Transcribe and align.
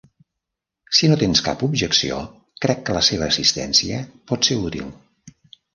Si 0.99 1.09
no 1.11 1.17
tens 1.23 1.43
cap 1.49 1.61
objecció, 1.69 2.23
crec 2.67 2.83
que 2.89 2.99
la 2.99 3.05
seva 3.11 3.29
assistència 3.35 4.05
pot 4.33 4.51
ser 4.51 4.63
útil. 4.69 4.95